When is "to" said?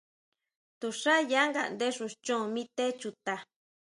0.79-0.87